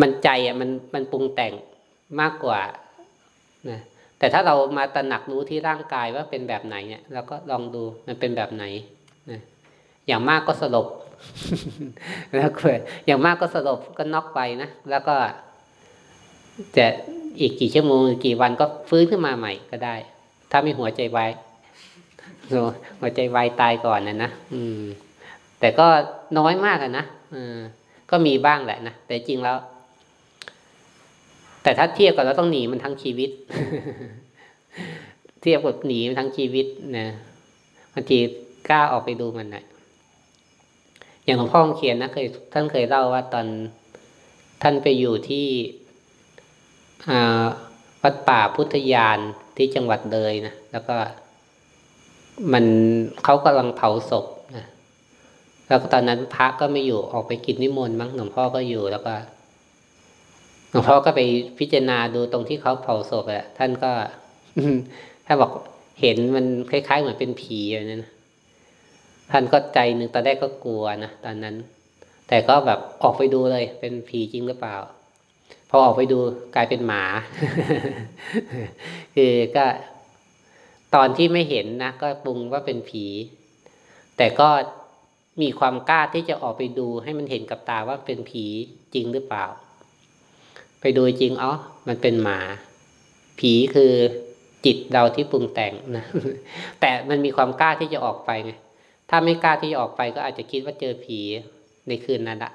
[0.00, 1.52] มันใจอะมันมันปรุงแต่ง
[2.20, 2.60] มากกว่า
[3.68, 3.80] นะ
[4.18, 8.64] แต่ถ้าเรามาตระหนักรู้ที่ร่างกายว่าเป็นแบบไหนเนี่ยเราก็ลองดูมันเป็นแบบไหน
[9.30, 9.40] นะ
[10.06, 10.88] อย่างมากก็สลบ
[12.36, 12.68] แล้วก็
[13.06, 15.16] อย่างมากก็สลบก็น็อกไปนะแล้วก็
[16.76, 16.86] จะ
[17.40, 19.96] อีกกี่ชั่วโมงกี่วันก็ฟื้นขึ้นมาใหม่ก็ได้
[20.50, 21.30] ถ้ามีหัวใจวาย
[23.00, 24.82] หัวใจวายตายก่อนนะนะอืม
[25.60, 25.86] แต่ก็
[26.38, 27.58] น้อยมากนะอืม
[28.10, 29.56] ก็มีบ้างแหละนะแต่จริงแล้ว
[31.68, 33.30] แต่ถ้าเทียบกับเราต้องหนีมันทั้งชีวิต
[35.42, 36.66] เทียบกับหนีมันทั้งชีวิต
[36.98, 37.08] นะ
[37.92, 38.18] บางที
[38.68, 39.64] กล้าออกไปดูมันนะ
[41.24, 43.46] อย่างหลวงพ่อเขียนนะเคยท่านเคยเล่าว่าตอน
[44.62, 45.46] ท่านไปอยู่ที่
[48.02, 49.18] วัดป่าพุทธยาน
[49.56, 50.96] ที่จังหวัดเลยนะแล้วก็
[52.52, 52.64] มัน
[53.24, 54.26] เขากำลังเผาศพ
[54.56, 54.64] นะ
[55.66, 59.14] แล้วตอนนั้นพระก็ไม่อยู่ออกไปกินนิมนต์มั้งหลวงพ่อก็อยู่แล้วก็
[60.70, 61.20] หลวงพ่อก็ไป
[61.58, 63.92] พิจารณาดูตรงที่เขาเผาศพอะท่านก็
[65.26, 65.52] ถ้าบอก
[66.00, 68.04] เห็นมันคล้ายๆเหมือนเป็นผีอย่างนั้น
[69.30, 71.56] ท่านก็ใจหนึ่งตอนแรกก็กลัวนะตอนนั้น
[72.28, 74.76] แต่ก็แบบออกไปดูเลย เป็นผีจริงหรือเปล่า
[75.70, 76.18] พอออกไปดู
[76.54, 77.04] กลายเป็นหมา
[79.14, 79.64] คือก็
[80.94, 83.04] ตอนที่ไม่เห็นนะก็ปรุงว่าเป็นผี
[84.16, 84.48] แต่ก็
[85.42, 88.44] มีความกล้าที่จะออกไปดูให้มันเห็นกับตาว่าเป็นผี
[88.94, 89.46] จริงหรือเปล่า
[90.80, 91.52] ไปดูจริงอ๋อ
[91.88, 92.40] มันเป็นหมา
[93.38, 93.92] ผีคือ
[94.64, 96.04] จิตเราที่ปรุงแต่งนะ
[96.80, 98.52] แต่มันมีความกล้าที่จะออกไปไง
[99.10, 101.20] ถ้าไม่กล้าที่จะออกไปก็อาจจะคิดว่าเจอผี
[101.88, 102.52] ในคืนนั้นละ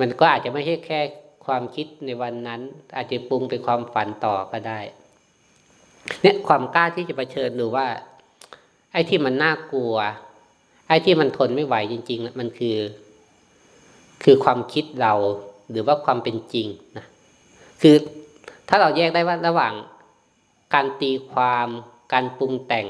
[0.00, 1.00] มันก็อาจจะไม่ใช่แค่
[1.46, 2.60] ความคิดในวันนั้น
[2.96, 4.80] อาจจะปรุงเป็นความฝันต่อก็ได้
[6.22, 7.86] เนี่ยความกล้าที่จะะเผชิญดูว่า
[8.92, 9.94] ไอ้ที่มันน่ากลัว
[10.88, 12.76] ไอ้ที่มันทนไม่ไหวจริง ๆ มันคือ
[14.24, 15.14] คือความคิดเรา
[15.72, 17.06] หรือว่าความเป็นจริงนะ
[17.82, 17.96] คือ
[18.68, 19.72] ถ้าเราแยกได้ว่าระหว่าง
[20.74, 21.68] การตีความ
[22.12, 22.86] การปรุงแต่ง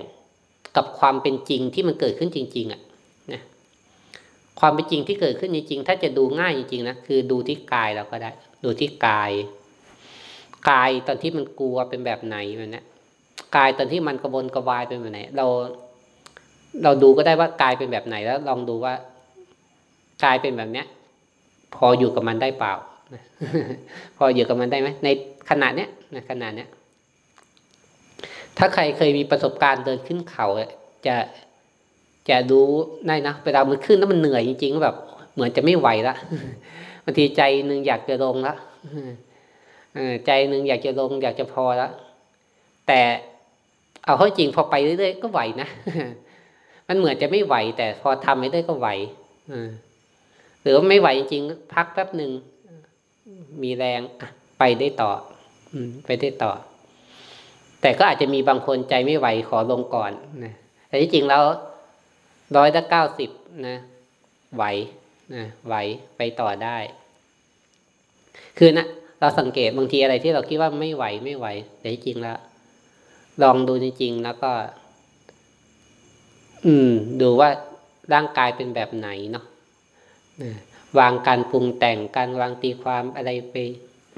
[0.77, 2.81] กับความเป็นจริงที่มันเกิดขึ้นจริง ๆอะ
[3.33, 3.42] นะ
[4.61, 8.31] ความเป็นจริงที่เกิดขึ้นจริงๆถ้าจะดูง่ายจริงๆนะคือดูที่กายเราก็ได้
[8.64, 9.31] ดูที่กาย
[10.71, 12.85] กายตอนที่มันกลัวเป็นแบบไหนมันนะ
[13.57, 15.47] กายตอนที่มันกระวนกระวายเป็นแบบไหน เรา
[16.83, 18.95] เราดูก็ได้ว่ากายเป็นแบบไหนแล้วลองดูว่า
[20.25, 20.87] กายเป็นแบบเนี้ย
[21.74, 22.72] พออยู่กับมันได้เปล่า
[24.16, 25.08] พออยู่กับมันได้ไหมใน
[25.50, 26.68] ขณะเนี้ยในขณะเนี้ย
[28.58, 30.46] ถ้าใครเคยมีประสบการณ์เดินขึ้นเขา
[31.06, 31.16] จะ
[32.28, 32.68] จะรู้
[33.06, 34.96] ได้นะเวลามันขึ้นแล้วมันเหนื่อยจริงๆแบบ
[35.35, 36.14] เหมือนจะไม่ไหวละ
[37.04, 38.54] บางทีใจหนึ่งอยากจะลงละ
[40.26, 41.92] ใจหนึ่งอยากจะลง อยากจะพอแล้ว
[42.87, 43.00] แต่
[44.04, 45.68] เอาเข้าจริงพอไปเรื่อยๆก็ไหวนะ
[46.88, 48.88] มันเหมือนจะไม่ไหว แต่พอทำไปเรื่อยก็ไหว
[50.62, 52.31] หรือว่าไม่ไหวจริงๆพักแป๊บหนึ่ง
[53.62, 54.01] มีแรง
[54.59, 55.11] ไปได้ต่อ
[56.07, 56.53] ไปได้ต่อ
[57.81, 60.12] แต่ก็อาจจะมีบางคนใจไม่ไหวขอลงก่อน
[60.44, 60.55] นะ
[60.88, 61.42] แต่ที่จริงแล้ว
[62.57, 63.31] ร้อยละเก้าสิบ
[63.66, 63.77] นะ
[64.57, 64.64] ไหว
[65.35, 65.75] นะไหว
[66.16, 66.79] ไปต่อได้
[68.59, 68.87] คือนะ
[69.20, 71.46] เราสังเกตบางทีอะไรที่เราคิดว่าไม่ไหวไม่ไหว
[71.79, 72.38] แต่จริงแล้ว
[73.42, 74.53] ลองดูจริงๆแล้วก็
[76.66, 77.48] อืม ดูว่า
[78.12, 79.44] ร่างกายเป็นแบบไหนเนาะ
[80.99, 83.57] วางการปรุงแต่งการวางตีความอะไรไป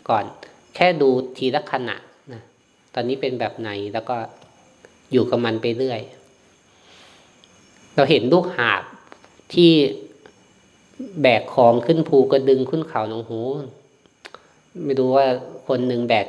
[0.08, 0.24] ก่อน
[0.74, 1.96] แค่ดูทีละขณะ
[2.32, 2.42] นะ
[2.94, 4.16] ตอนนี้เป็นแบบไหนแล้วก็
[5.12, 6.00] อยู่กับมันไปเรื่อย
[7.94, 8.82] เราเห็นลูกหาบ
[9.54, 9.72] ที่
[11.20, 13.40] แบกของขึ้นภูกระดึงขึ้นเขาหนองหู
[14.84, 15.26] ไม่รู้ว่า
[15.68, 16.26] คนหนึ่งแบก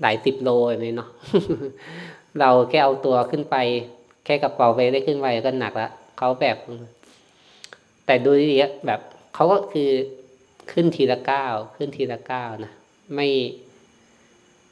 [0.00, 1.08] หลายสิบโลเลยเนาะ
[2.40, 3.56] เราแค่เอาตัวขึ้นไป
[4.24, 5.88] แค่กระเป๋าไปได้ขึ้นไปก็หนักละ
[6.18, 6.56] เขาแบบ
[8.06, 9.00] แต่ดูดีๆแบบ
[9.34, 9.90] เขาก็คือ
[10.72, 12.72] ขึ้นทีละก้าวขึ้นทีละก้าวนะ
[13.14, 13.28] ไม่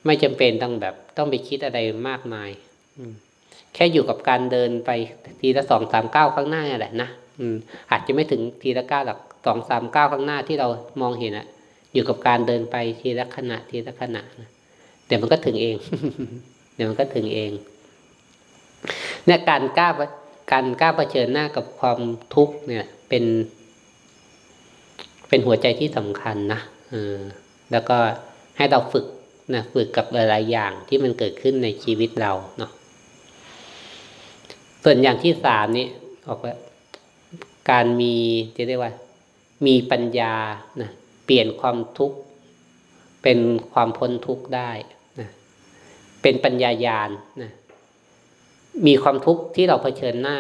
[0.07, 2.51] ไม่จำเป็นต้องแบบ ต้องไปคิดอะไรมากมาย
[2.97, 3.13] อืม
[3.75, 4.91] แค่อยู่กับการเดินไป
[5.41, 7.57] ทีละสองสามเก้าข้างหน้าแหละนะอืม
[7.91, 10.69] อาจจะไม่ถึงทีละเก้าหรอกสองสามเก้าข้างหน้าที่เรา
[11.01, 11.47] มองเห็นอะ
[11.95, 14.23] อยู่กับการเดินไปทีละขณะทีละขณะ
[15.07, 15.77] เดี๋ยวมันก็ถึงเอง
[16.75, 17.51] เดี๋ยวมันก็ถึงเอง
[19.27, 19.89] เนี่ยการกล้า
[20.53, 21.99] การกล้าเผชิญหน้ากับความ
[22.35, 23.25] ทุกข์เนี่ย เป็น
[25.29, 26.61] เป็นหัวใจที่สำคัญนะ
[26.93, 27.17] ออ
[27.73, 27.97] แล้วก็
[28.57, 29.07] ให้เราฝึก
[29.55, 32.71] นะฝึกกับหลายๆอย่างที่มันเกิดขึ้นในชีวิตเราเนาะ
[34.85, 35.87] ส่วนอย่างที่สามนี่
[36.29, 36.55] ออกว่า
[37.71, 38.15] การมี
[38.57, 38.93] จะเรียกว่า
[39.67, 40.35] มีปัญญา
[40.81, 40.91] นะ
[41.25, 42.19] เปลี่ยนความทุกข์
[43.23, 43.39] เป็น
[43.73, 44.71] ความพ้นทุกข์ได้
[45.21, 45.29] นะ
[46.23, 47.11] เป็นปัญญายาณ
[47.43, 47.51] นะ
[48.87, 50.39] มีความทุกข์ที่เราเผชิญหน้า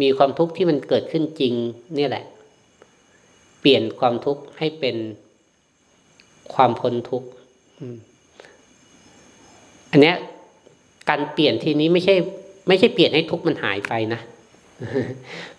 [0.00, 1.54] มีความทุกข์ที่มันเกิดขึ้นจริง
[1.98, 2.24] นี่แหละ
[3.60, 4.96] เปลี่ยนความทุกข์ให้เป็น
[6.54, 7.28] ความพ้นทุกข์
[9.90, 10.16] อันเนี้ย
[11.08, 12.14] การเปลี่ยนทีนี้ไม่ใช่
[12.68, 14.20] ไม่ใช่เปลี่ยนให้ทุกข์มันหายไปนะ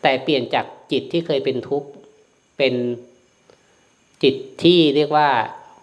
[0.02, 1.88] แต่เปลี่ยนจากจิตที่เคยเป็นทุกข์
[2.58, 2.74] เป็น
[4.24, 5.30] จิตที่เรียกว่า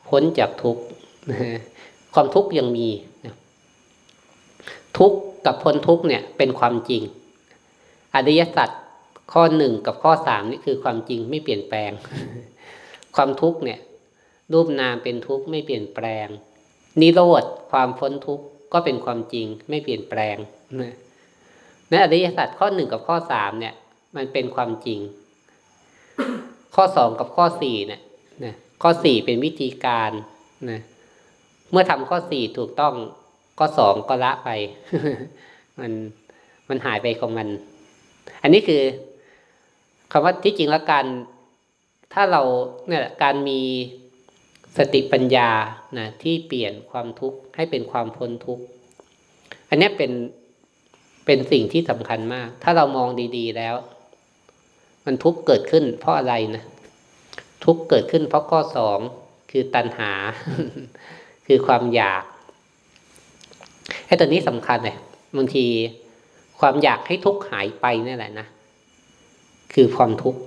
[0.08, 0.82] พ้นจากทุกข์
[2.14, 2.88] ความทุกข์ยังมี
[4.98, 7.02] ทุกข์กับพ้นทุกข์เนี่ย เป็นความจริง
[8.14, 8.70] อริยสัจ
[9.32, 11.90] ข้อหนึ่งกับข้อสามนี่คือความจริงไม่เปลี่ยนแปลง
[13.16, 13.80] ความทุกข์เนี่ย
[14.52, 16.26] รูปนามเป็นทุกข์ไม่เปลี่ยนแปลง
[17.00, 20.36] นิโรธความพ้นทุกข์ก็เป็นความจริงไม่เปลี่ยนแปลง
[21.88, 23.74] ในอริยสัจข้อหนึ่งกับข้อสามเนี่ย
[24.16, 25.00] มันเป็นความจริง
[26.74, 28.00] ข้อสองกับข้อสี่เนี่ย
[28.44, 30.10] นะข้อสี่เป็นวิธีการ
[30.70, 30.80] นะ
[31.70, 32.94] เมื่อทำข้อสี่ถูกต้อง
[33.58, 34.50] ข้อสองก็ละไป
[35.80, 35.92] มัน
[36.68, 37.48] มันหายไปของมัน
[38.42, 38.82] อันนี้คือ
[40.12, 41.06] คำว่าที่จริงแล้วการ
[42.14, 42.42] ถ้าเรา
[42.88, 43.60] เนี่ยการมี
[44.78, 45.50] สติปัญญา
[45.98, 48.64] นะที่เปลี่ยนความทุกข์ให้เป็นความพ้นทุกข์
[49.68, 50.12] อันนี้เป็น
[51.26, 53.74] เป็นสิ่งที่สำคัญมาก ถ้าเรามองดีๆแล้ว
[55.04, 56.64] มันทุกข์เกิดขึ้น เพราะอะไรนะ
[57.64, 58.98] ทุกข์เกิดขึ้น เพราะข้อสอง
[59.50, 60.12] คือตัณหา
[61.46, 62.24] คือความอยาก
[64.06, 64.96] ไอ้ตัวนี้สำคัญเลย
[65.36, 65.66] บางที
[66.60, 68.46] ความอยากให้ทุกข์หายไปนี่แหละนะ
[69.74, 70.40] คือความทุกข์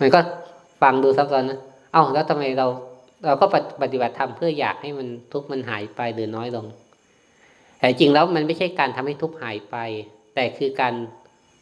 [0.00, 0.20] มันก็
[0.82, 1.60] ฟังดูซับซ้อนนะ
[1.92, 2.66] เอ้าแล้วทำไมเรา
[3.26, 3.46] เราก็
[3.82, 6.66] ปฏิบัติธรรมเพื่ออยากให้มันทุกข์มันหายไปหรือน้อยลง
[7.78, 9.76] แต่จริงแล้วมันไม่ใช่การทำให้ทุกข์หายไป
[10.34, 10.94] แต่คือการ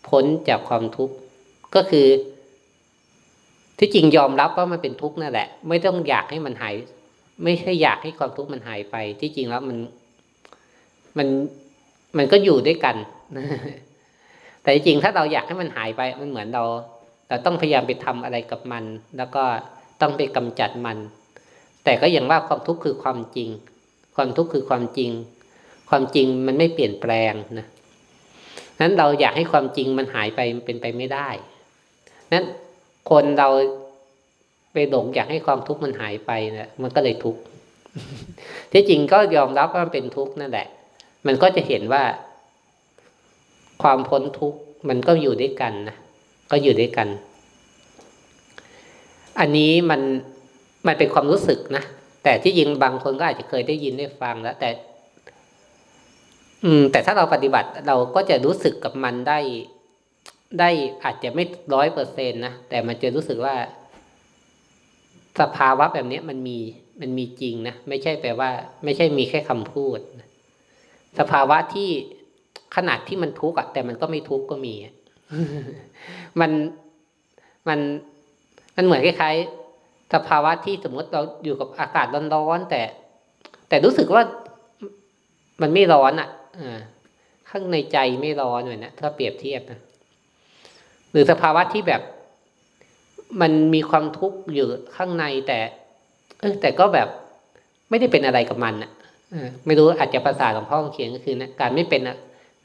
[0.08, 1.14] พ้นจากความทุกข์
[1.74, 2.06] ก็คือ
[3.78, 6.74] ที่จริงยอมรับว่ามันเป็นทุกข์นั่นแหละ ไม่ต้องอยากให้มันหาย
[7.44, 9.78] ไม่ใช่อยากให้ความทุกข์มันหายไป ที่จริงแล้วมัน
[11.18, 11.28] มัน
[12.18, 12.96] มันก็อยู่ด้วยกัน
[14.62, 16.64] แต่จริงถ้าเราอยากให้มันหายไปมันเหมือนเรา
[17.28, 18.84] เราต้องพยายามไปทำอะไรกับมัน
[19.16, 19.44] แล้วก็
[20.00, 20.98] ต้องไปกำจัดมัน
[21.84, 23.48] แต่ก็อย่างว่าความทุกข์คือความจริง
[24.16, 25.10] ความทุกข์คือความจริง
[25.90, 27.66] ความจริงมันไม่เปลี่ยนแปลงนะ
[28.80, 31.28] นั้นเราอยากให้ความจริงมันหายไปมันเป็นไปไม่ได้
[32.32, 32.44] นั้น
[33.10, 33.48] คนเรา
[34.72, 37.40] ไปหลงอยากให้ความทุกข์มันหายไปนะมันก็เลยทุกข์
[38.72, 40.66] ที่จริงก็ยอมรับว่ามันเป็นทุกข์นั่นแหละ
[41.26, 42.04] มันก็จะเห็นว่า
[43.82, 44.58] ความพ้นทุกข์
[44.88, 45.96] มันก็อยู่ด้วยกันนะ
[46.50, 47.08] ก็อยู่ด้วยกัน
[49.40, 50.00] อันนี้มัน
[50.86, 51.84] มันเป็นความรู้สึกนะ
[52.22, 54.70] แต่ที่จริงบางคนก็อาจจะเคยได้ยินได้ฟังแล้ว แต่
[56.64, 59.38] อืม แต่ถ้าเราปฏิบัติเราก็จะรู้สึกกับมันได้
[60.60, 60.70] ได้
[61.04, 63.54] อาจจะไม่ร้อยเปอร์เซ็นนะแต่มันจะรู้สึกว่า
[65.40, 66.58] สภาวะแบบนี้มันมี
[67.00, 68.50] มันมีจริงนะไม่ใช่แปลว่า
[68.84, 69.98] ไม่ใช่มีแค่คำพูด
[71.18, 71.90] สภาวะที่
[72.76, 74.74] ขนาดที่มันทุกข์อะแต่มันก็ไม่ทุกข์ก็มี
[76.40, 76.50] มัน
[77.68, 77.80] มัน
[78.76, 82.82] มันเหมือนคล้ายๆสภาวะที่สมมติเราอยู่กับอากาศร้อนๆแต่
[83.68, 84.22] แต่รู้สึกว่า
[85.62, 86.28] มันไม่ร้อนอะ่ะ
[87.50, 89.80] ข้างในใจไม่ร้อนเลยนะถ้าเปรียบเทียบนะ
[91.10, 92.02] หรือสภาวะที่แบบ
[93.40, 95.58] มันมีความทุกข์อยู่ข้างในแต่
[96.40, 97.08] เออแต่ก็แบบ
[97.90, 98.90] ไม่ได้เป็นอะไรกับมันอะ
[99.66, 102.02] ไม่รู้อาจจะภาษาของพ่อเขียนก็คือนะการไม่เป็น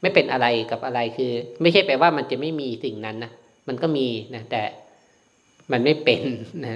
[0.02, 3.32] ไม่เป็นอะไรกับอะไรคือ ไม่ใช่แปลว่ามันจะไม่มีสิ่งนั้นนะ
[3.68, 4.62] มันก็มีนะแต่
[5.72, 6.22] มันไม่เป็น
[6.64, 6.74] นะ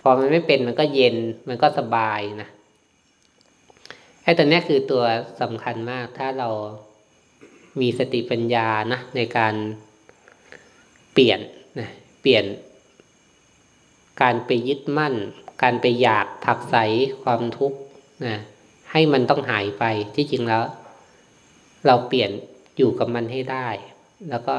[0.00, 1.16] พอมันไม่เป็นมันก็เย็น
[1.48, 2.48] มันก็สบายนะ
[4.24, 5.04] ไอ้ตัวนี้คือตัว
[5.40, 6.48] สำคัญมากถ้าเรา
[7.80, 9.54] มีสติปัญญานะในการ
[11.12, 11.40] เปลี่ยน
[11.78, 11.88] นะ
[12.20, 12.44] เปลี่ยน
[14.22, 15.14] การไปยึดมั่น
[15.62, 16.76] การไปอยากผักใส
[17.22, 17.78] ความทุกข์
[18.26, 18.36] นะ
[18.92, 20.62] ให้มันต้องหายไปที่จริงแล้ว
[21.86, 22.30] เราเปลี่ยน
[22.76, 23.68] อยู่กับมันให้ได้
[24.30, 24.56] แล้วก็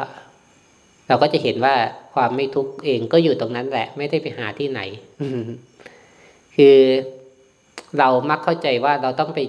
[1.08, 1.76] เราก็จะเห็นว่า
[2.14, 4.82] ความไม่ทุกข์เองก็อยู่ตรงนั้นแหละ ไม่ได้ไปหาที่ไหน
[6.56, 6.78] คือ
[7.98, 9.40] เรามักเข้าใจว่าเราต้องไป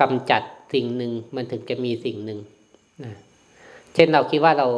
[0.00, 0.42] กำจัด
[0.74, 2.38] สิ่งหนึ่งมันถึงจะมีสิ่งหนึ่ง
[3.04, 3.12] นะ
[3.94, 4.68] เช่นเราคิดว่าเรา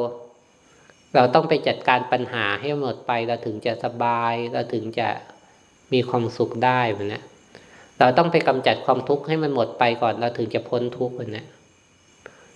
[1.14, 5.08] เราต้องไปจัดการปัญหาให้หมดไป เราถึงจะสบาย เราถึงจะ
[5.92, 7.20] มีความสุขได้แบบนี้
[8.00, 11.42] เราต้องไปกำจัดความทุกข์ให้มันหมดไปก่อนเราถึงจะพ้นทุกข์แบบนี้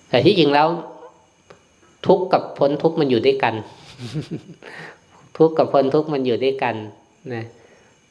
[0.09, 0.68] แต่ที่จริงแล้ว
[2.07, 3.54] ทุกข์กับพ้นทุกข์มันอยู่ด้วยกัน
[5.38, 6.74] ทุกข์กับพ้นทุกข์มันอยู่ด้วยกัน
[7.35, 7.44] นะ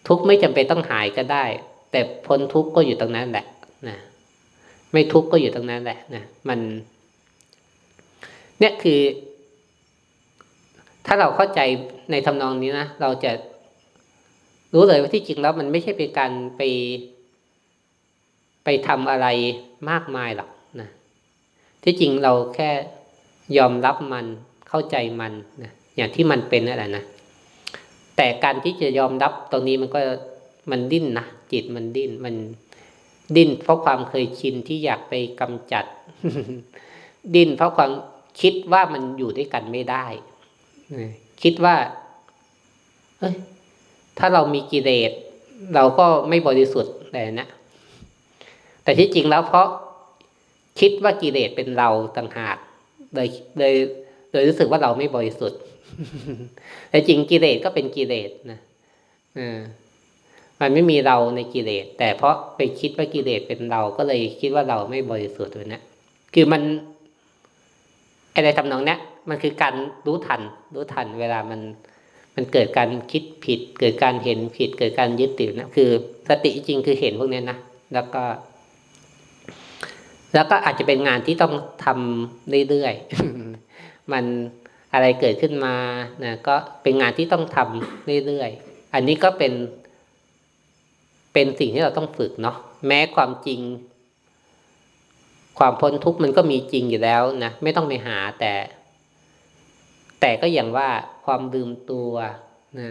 [0.08, 1.46] ทุกข์ไม่จำเป็นต้องหายก็ได้
[1.91, 3.46] แต่พ้นทุกข์ก็อยู่ตรงนั้นแหละ
[3.88, 3.98] นะ
[4.91, 6.60] ไม่ทุกข์ก็อยู่ตรงนั้นแหละนะมัน
[8.60, 9.00] เนี่ยคือ
[11.06, 11.60] ถ้าเราเข้าใจ
[12.12, 13.32] ในทำนองนี้นะเราจะ
[14.74, 16.62] รู้เลยว่าที่จริงแล้วมันไม่ใช่เป็นการไป
[18.63, 19.28] ไปทำอะไร
[19.89, 20.49] มากมายหรอก
[20.80, 20.89] นะ
[21.84, 22.71] ที่จริงเราแค่
[23.58, 24.26] ยอมรับมัน
[24.69, 27.04] เข้าใจมันนะอย่างที่มันเป็นนั่นแหละนะ
[28.17, 29.99] แต่การที่จะยอมรับตรงนี้มันก็
[30.71, 32.36] มันดิ้นนะจิตมันดิ้นมัน
[33.36, 35.86] ดิ้นเพราะความเคยชินที่อยากไปกำจัด
[37.36, 37.91] ดิ้นเพราะความ
[38.41, 40.06] คิดว่ามันอยู่ด้วยกันไม่ได้
[41.43, 41.76] คิดว่า
[43.19, 43.36] เอ้ย
[44.17, 45.12] ถ้าเรามีกิเลส
[45.76, 47.47] เราก็ไม่บริสุทธิ์แต่นะ
[48.84, 49.67] แต่ที่จริงแล้วเพราะ
[50.80, 52.58] คิดว่ากิเลสเป็นเราต่างหาก
[53.15, 53.28] เลย
[53.60, 53.76] เลย
[54.32, 55.60] เลยรู้สึกว่าเราไม่บริสุทธิ์
[56.89, 58.60] แต่จริงกิเลสก็เป็นกิเลสนะ
[59.38, 59.60] อ่า
[60.62, 65.82] มันไม่มีเราในกิเลส แต่เพราะไปคิดว่ากิเลสเป็นเราก็เลยคิดว่าเราไม่บริสุทธิ์เลยนะ
[66.34, 66.62] คือมัน
[68.34, 68.96] อะไรทำนองนี้
[69.30, 70.41] มันคือการรู้ทัน
[70.74, 71.62] รู้ทัน เวลามัน
[72.36, 75.89] มันเกิดการคิดผิด เกิดการเห็นผิด เกิดการยึดติดนะคือ
[76.30, 77.58] สติจริงคือเห็นพวกนี้นะ
[77.93, 78.24] แล้วก็
[80.34, 81.54] แล้วก็อาจจะเป็นงานที่ต้อง
[81.86, 84.26] ทำเรื่อยๆมัน
[84.93, 85.76] อะไรเกิดขึ้นมา
[86.24, 89.54] นะก็เป็นงานที่ต้องทำเรื่อยๆอันนี้ก็เป็น
[91.34, 93.62] เป็นสิ่งที่เราต้องฝึกเนาะแม้ความจริง
[95.60, 98.54] ความพ้นทุกข์มันก็มีจริงอยู่แล้วนะไม่ต้องไปหาแต่
[100.22, 100.89] แต่ก็อย่างว่า
[101.26, 102.12] ความลืมตัว
[102.80, 102.89] นะ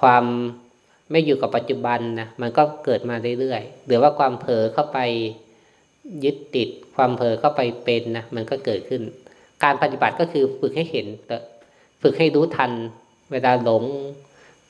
[0.00, 0.24] ความ
[1.10, 4.98] ไม่อยู่กับปัจจุบันนะมันก็เกิดมาเรื่อยๆหรือว่าความเผลอเข้าไป
[6.24, 9.02] ยึดติดความเผลอเข้าไปเป็นนะมันก็เกิดขึ้น
[9.64, 11.06] การปฏิบัติก็คือฝึกให้เห็น
[12.02, 12.72] ฝึกให้รู้ทัน
[13.32, 13.84] เวลาหลง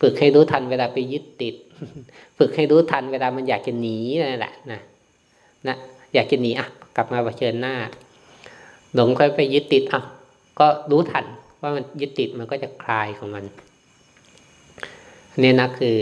[0.01, 1.55] ฝึกให้รู้ทัน เวลาไปยึดติด
[2.38, 4.81] ฝึกให้รู้ทัน เวลามันอยากจะหนีนั่นแหละนะ
[5.68, 5.77] นะ
[6.14, 7.75] อยากจะหนีอะ กลับมาเผชิญหน้า
[8.94, 10.03] หลงค่อยไปยึดติดอะ
[10.59, 11.25] ก็รู้ทัน
[11.61, 13.44] ว่ามันยึดติดมันก็จะคลายของมัน
[15.42, 15.99] นี่นะคือ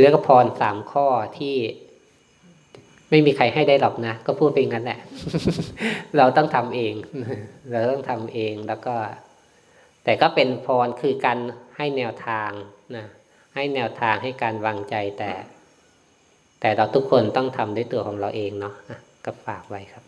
[0.00, 1.06] เรียกพรสามข้อ
[1.38, 1.54] ที่
[3.10, 5.00] ไม่มีใครให้ได้หรอกนะ ก็พูดไปงั้นแหละ
[6.16, 6.94] เราต้องทำเอง
[7.70, 8.94] เราต้องทำเองแล้วก็
[10.04, 11.38] แต่ก็เป็นพรคือการ
[11.76, 12.50] ให้แนวทาง
[12.96, 13.06] นะ
[13.54, 15.32] ให้แนวทางให้การวางใจแต่
[16.60, 18.74] แต่เราทุกคนต้องทำด้วยตัวของเราเองเนาะ
[19.24, 20.07] ก็ฝากไว้ครับ